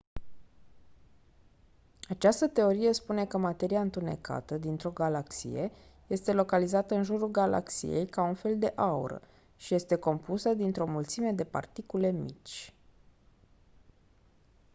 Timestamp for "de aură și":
8.59-9.73